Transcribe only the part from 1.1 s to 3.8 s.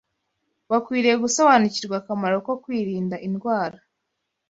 gusobanukirwa akamaro ko kwirinda indwara